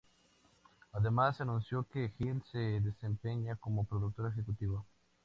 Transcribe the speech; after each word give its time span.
Además 0.93 1.37
se 1.37 1.43
anunció 1.43 1.83
que 1.87 2.11
Hill 2.17 2.41
se 2.51 2.57
desempeña 2.81 3.55
como 3.57 3.83
productor 3.85 4.31
ejecutivo. 4.33 4.83